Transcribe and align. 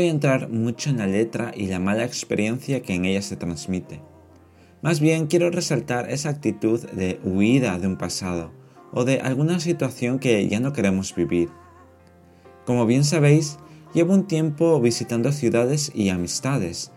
Voy 0.00 0.08
a 0.08 0.12
entrar 0.12 0.48
mucho 0.48 0.88
en 0.88 0.96
la 0.96 1.06
letra 1.06 1.52
y 1.54 1.66
la 1.66 1.78
mala 1.78 2.06
experiencia 2.06 2.80
que 2.80 2.94
en 2.94 3.04
ella 3.04 3.20
se 3.20 3.36
transmite. 3.36 4.00
Más 4.80 4.98
bien 4.98 5.26
quiero 5.26 5.50
resaltar 5.50 6.10
esa 6.10 6.30
actitud 6.30 6.80
de 6.92 7.20
huida 7.22 7.78
de 7.78 7.86
un 7.86 7.98
pasado 7.98 8.50
o 8.92 9.04
de 9.04 9.20
alguna 9.20 9.60
situación 9.60 10.18
que 10.18 10.48
ya 10.48 10.58
no 10.58 10.72
queremos 10.72 11.14
vivir. 11.14 11.50
Como 12.64 12.86
bien 12.86 13.04
sabéis, 13.04 13.58
llevo 13.92 14.14
un 14.14 14.26
tiempo 14.26 14.80
visitando 14.80 15.32
ciudades 15.32 15.92
y 15.94 16.08
amistades. 16.08 16.92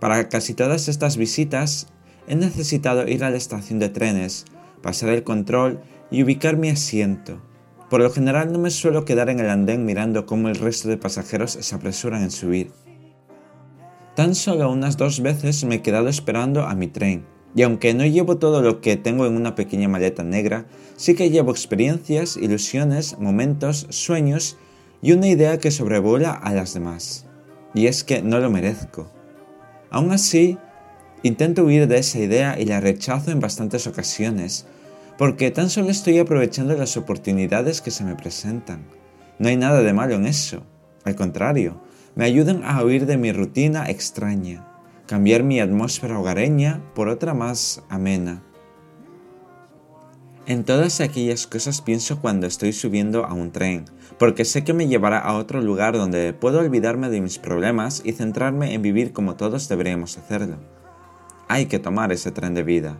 Para 0.00 0.30
casi 0.30 0.54
todas 0.54 0.88
estas 0.88 1.18
visitas 1.18 1.88
he 2.26 2.36
necesitado 2.36 3.06
ir 3.06 3.22
a 3.22 3.28
la 3.28 3.36
estación 3.36 3.78
de 3.78 3.90
trenes, 3.90 4.46
pasar 4.80 5.10
el 5.10 5.24
control 5.24 5.82
y 6.10 6.22
ubicar 6.22 6.56
mi 6.56 6.70
asiento. 6.70 7.42
Por 7.90 8.00
lo 8.00 8.10
general 8.10 8.52
no 8.52 8.60
me 8.60 8.70
suelo 8.70 9.04
quedar 9.04 9.28
en 9.30 9.40
el 9.40 9.50
andén 9.50 9.84
mirando 9.84 10.24
cómo 10.24 10.48
el 10.48 10.54
resto 10.54 10.88
de 10.88 10.96
pasajeros 10.96 11.58
se 11.60 11.74
apresuran 11.74 12.22
en 12.22 12.30
subir. 12.30 12.70
Tan 14.14 14.36
solo 14.36 14.70
unas 14.70 14.96
dos 14.96 15.20
veces 15.20 15.64
me 15.64 15.76
he 15.76 15.82
quedado 15.82 16.08
esperando 16.08 16.62
a 16.62 16.76
mi 16.76 16.86
tren, 16.86 17.26
y 17.56 17.62
aunque 17.62 17.92
no 17.92 18.06
llevo 18.06 18.38
todo 18.38 18.62
lo 18.62 18.80
que 18.80 18.96
tengo 18.96 19.26
en 19.26 19.34
una 19.34 19.56
pequeña 19.56 19.88
maleta 19.88 20.22
negra, 20.22 20.66
sí 20.96 21.16
que 21.16 21.30
llevo 21.30 21.50
experiencias, 21.50 22.36
ilusiones, 22.36 23.18
momentos, 23.18 23.88
sueños 23.90 24.56
y 25.02 25.10
una 25.10 25.26
idea 25.26 25.58
que 25.58 25.72
sobrevuela 25.72 26.30
a 26.30 26.54
las 26.54 26.74
demás. 26.74 27.26
Y 27.74 27.88
es 27.88 28.04
que 28.04 28.22
no 28.22 28.38
lo 28.38 28.50
merezco. 28.50 29.10
Aún 29.90 30.12
así, 30.12 30.58
intento 31.24 31.64
huir 31.64 31.88
de 31.88 31.98
esa 31.98 32.20
idea 32.20 32.56
y 32.56 32.66
la 32.66 32.80
rechazo 32.80 33.32
en 33.32 33.40
bastantes 33.40 33.88
ocasiones, 33.88 34.66
porque 35.20 35.50
tan 35.50 35.68
solo 35.68 35.90
estoy 35.90 36.18
aprovechando 36.18 36.74
las 36.74 36.96
oportunidades 36.96 37.82
que 37.82 37.90
se 37.90 38.04
me 38.04 38.16
presentan. 38.16 38.86
No 39.38 39.50
hay 39.50 39.56
nada 39.58 39.82
de 39.82 39.92
malo 39.92 40.14
en 40.14 40.24
eso. 40.24 40.62
Al 41.04 41.14
contrario, 41.14 41.78
me 42.14 42.24
ayudan 42.24 42.64
a 42.64 42.82
huir 42.82 43.04
de 43.04 43.18
mi 43.18 43.30
rutina 43.30 43.90
extraña, 43.90 44.66
cambiar 45.06 45.42
mi 45.42 45.60
atmósfera 45.60 46.18
hogareña 46.18 46.80
por 46.94 47.08
otra 47.08 47.34
más 47.34 47.82
amena. 47.90 48.42
En 50.46 50.64
todas 50.64 51.02
aquellas 51.02 51.46
cosas 51.46 51.82
pienso 51.82 52.22
cuando 52.22 52.46
estoy 52.46 52.72
subiendo 52.72 53.26
a 53.26 53.34
un 53.34 53.52
tren, 53.52 53.84
porque 54.18 54.46
sé 54.46 54.64
que 54.64 54.72
me 54.72 54.88
llevará 54.88 55.18
a 55.18 55.36
otro 55.36 55.60
lugar 55.60 55.98
donde 55.98 56.32
puedo 56.32 56.60
olvidarme 56.60 57.10
de 57.10 57.20
mis 57.20 57.38
problemas 57.38 58.00
y 58.06 58.12
centrarme 58.12 58.72
en 58.72 58.80
vivir 58.80 59.12
como 59.12 59.36
todos 59.36 59.68
deberíamos 59.68 60.16
hacerlo. 60.16 60.56
Hay 61.46 61.66
que 61.66 61.78
tomar 61.78 62.10
ese 62.10 62.30
tren 62.30 62.54
de 62.54 62.62
vida. 62.62 62.96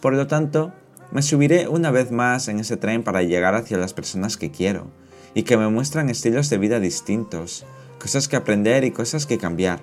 Por 0.00 0.14
lo 0.14 0.26
tanto, 0.26 0.72
me 1.10 1.22
subiré 1.22 1.68
una 1.68 1.90
vez 1.90 2.10
más 2.10 2.48
en 2.48 2.58
ese 2.58 2.76
tren 2.76 3.02
para 3.02 3.22
llegar 3.22 3.54
hacia 3.54 3.78
las 3.78 3.94
personas 3.94 4.36
que 4.36 4.50
quiero 4.50 4.88
y 5.34 5.42
que 5.44 5.56
me 5.56 5.68
muestran 5.68 6.08
estilos 6.08 6.50
de 6.50 6.58
vida 6.58 6.80
distintos, 6.80 7.64
cosas 7.98 8.28
que 8.28 8.36
aprender 8.36 8.84
y 8.84 8.90
cosas 8.90 9.26
que 9.26 9.38
cambiar, 9.38 9.80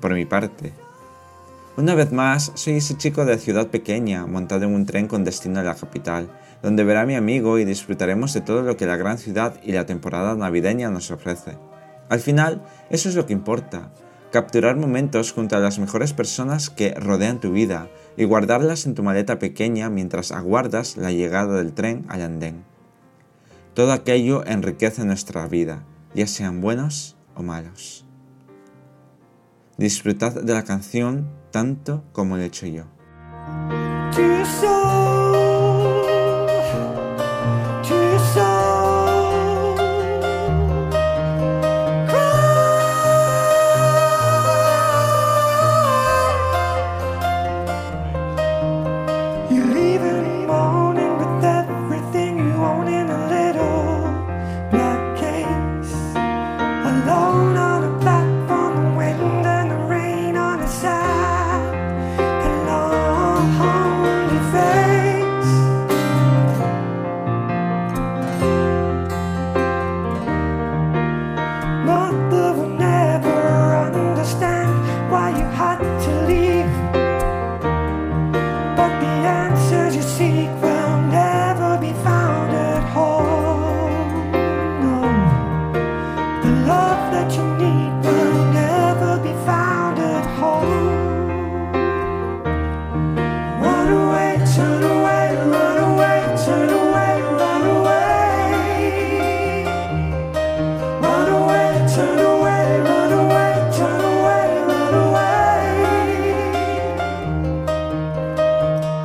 por 0.00 0.14
mi 0.14 0.26
parte. 0.26 0.72
Una 1.76 1.94
vez 1.94 2.10
más, 2.10 2.52
soy 2.54 2.74
ese 2.74 2.96
chico 2.96 3.24
de 3.24 3.38
ciudad 3.38 3.68
pequeña 3.68 4.26
montado 4.26 4.64
en 4.64 4.74
un 4.74 4.86
tren 4.86 5.08
con 5.08 5.24
destino 5.24 5.60
a 5.60 5.62
la 5.62 5.74
capital, 5.74 6.30
donde 6.62 6.84
verá 6.84 7.02
a 7.02 7.06
mi 7.06 7.14
amigo 7.14 7.58
y 7.58 7.64
disfrutaremos 7.64 8.32
de 8.32 8.40
todo 8.40 8.62
lo 8.62 8.76
que 8.76 8.86
la 8.86 8.96
gran 8.96 9.18
ciudad 9.18 9.60
y 9.62 9.72
la 9.72 9.86
temporada 9.86 10.34
navideña 10.34 10.90
nos 10.90 11.10
ofrece. 11.10 11.58
Al 12.08 12.20
final, 12.20 12.64
eso 12.88 13.08
es 13.08 13.14
lo 13.14 13.26
que 13.26 13.32
importa, 13.32 13.90
capturar 14.36 14.76
momentos 14.76 15.32
junto 15.32 15.56
a 15.56 15.60
las 15.60 15.78
mejores 15.78 16.12
personas 16.12 16.68
que 16.68 16.92
rodean 16.92 17.40
tu 17.40 17.52
vida 17.52 17.88
y 18.18 18.24
guardarlas 18.24 18.84
en 18.84 18.94
tu 18.94 19.02
maleta 19.02 19.38
pequeña 19.38 19.88
mientras 19.88 20.30
aguardas 20.30 20.98
la 20.98 21.10
llegada 21.10 21.56
del 21.56 21.72
tren 21.72 22.04
al 22.10 22.20
andén. 22.20 22.62
Todo 23.72 23.92
aquello 23.92 24.46
enriquece 24.46 25.06
nuestra 25.06 25.48
vida, 25.48 25.84
ya 26.14 26.26
sean 26.26 26.60
buenos 26.60 27.16
o 27.34 27.42
malos. 27.42 28.04
Disfrutad 29.78 30.34
de 30.34 30.52
la 30.52 30.64
canción 30.64 31.30
tanto 31.50 32.04
como 32.12 32.36
lo 32.36 32.42
he 32.42 32.46
hecho 32.46 32.66
yo. 32.66 32.84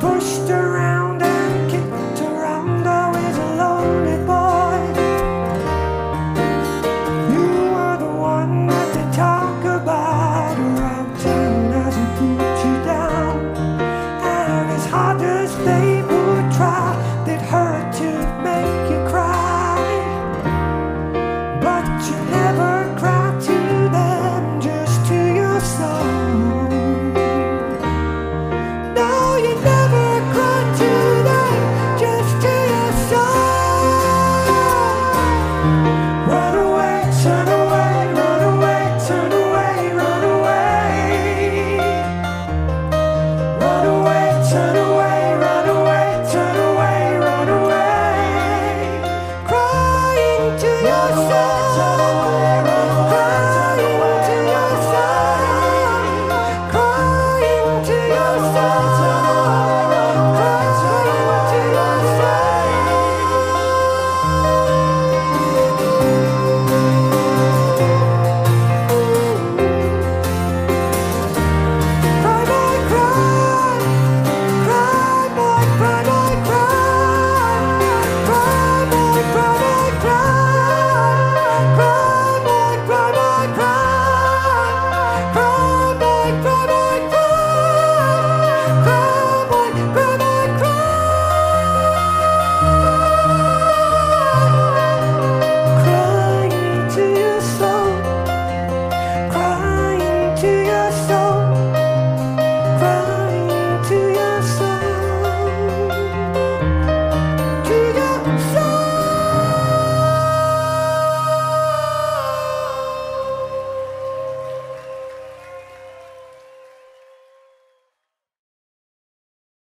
pushed 0.02 0.50
around. 0.50 1.11